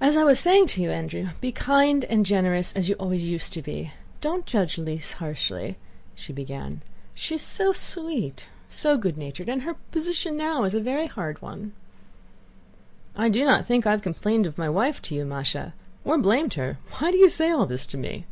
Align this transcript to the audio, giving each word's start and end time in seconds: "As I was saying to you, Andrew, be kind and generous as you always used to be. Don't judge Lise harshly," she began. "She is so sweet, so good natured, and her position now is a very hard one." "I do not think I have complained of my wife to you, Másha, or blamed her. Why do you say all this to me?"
"As 0.00 0.16
I 0.16 0.22
was 0.22 0.38
saying 0.38 0.68
to 0.68 0.80
you, 0.82 0.92
Andrew, 0.92 1.30
be 1.40 1.50
kind 1.50 2.04
and 2.04 2.24
generous 2.24 2.72
as 2.74 2.88
you 2.88 2.94
always 2.94 3.24
used 3.26 3.52
to 3.54 3.60
be. 3.60 3.92
Don't 4.20 4.46
judge 4.46 4.78
Lise 4.78 5.14
harshly," 5.14 5.78
she 6.14 6.32
began. 6.32 6.80
"She 7.12 7.34
is 7.34 7.42
so 7.42 7.72
sweet, 7.72 8.46
so 8.68 8.96
good 8.96 9.18
natured, 9.18 9.48
and 9.48 9.62
her 9.62 9.74
position 9.90 10.36
now 10.36 10.62
is 10.62 10.74
a 10.74 10.80
very 10.80 11.08
hard 11.08 11.42
one." 11.42 11.72
"I 13.16 13.28
do 13.28 13.44
not 13.44 13.66
think 13.66 13.84
I 13.84 13.90
have 13.90 14.02
complained 14.02 14.46
of 14.46 14.58
my 14.58 14.68
wife 14.68 15.02
to 15.02 15.14
you, 15.16 15.24
Másha, 15.24 15.72
or 16.04 16.18
blamed 16.18 16.54
her. 16.54 16.78
Why 17.00 17.10
do 17.10 17.16
you 17.16 17.28
say 17.28 17.50
all 17.50 17.66
this 17.66 17.84
to 17.88 17.98
me?" 17.98 18.26